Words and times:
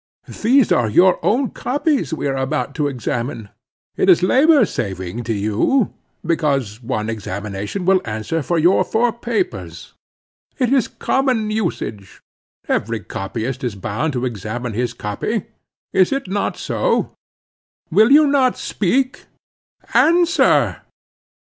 "These 0.41 0.71
are 0.71 0.89
your 0.89 1.23
own 1.23 1.51
copies 1.51 2.11
we 2.11 2.25
are 2.25 2.35
about 2.35 2.73
to 2.73 2.87
examine. 2.87 3.49
It 3.95 4.09
is 4.09 4.23
labor 4.23 4.65
saving 4.65 5.23
to 5.25 5.33
you, 5.35 5.93
because 6.25 6.81
one 6.81 7.07
examination 7.07 7.85
will 7.85 8.01
answer 8.03 8.41
for 8.41 8.57
your 8.57 8.83
four 8.83 9.13
papers. 9.13 9.93
It 10.57 10.73
is 10.73 10.87
common 10.87 11.51
usage. 11.51 12.19
Every 12.67 13.01
copyist 13.01 13.63
is 13.63 13.75
bound 13.75 14.13
to 14.13 14.21
help 14.21 14.31
examine 14.31 14.73
his 14.73 14.95
copy. 14.95 15.43
Is 15.93 16.11
it 16.11 16.27
not 16.27 16.57
so? 16.57 17.11
Will 17.91 18.11
you 18.11 18.25
not 18.25 18.57
speak? 18.57 19.25
Answer!" 19.93 20.81